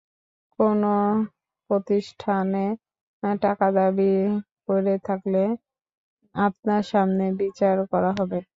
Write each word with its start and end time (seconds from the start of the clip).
কোনো 0.59 0.93
প্রতিষ্ঠানে 1.69 2.65
টাকা 3.41 3.67
দাবি 3.77 4.13
করে 4.67 4.95
থাকলে 5.07 5.43
আপনার 6.35 6.81
সামনেই 6.91 7.31
বিচার 7.41 7.75
করা 7.91 8.11
হবে। 8.19 8.41